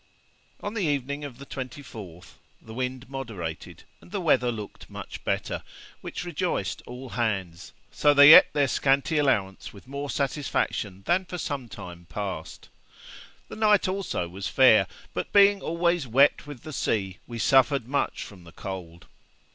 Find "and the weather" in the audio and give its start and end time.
4.01-4.51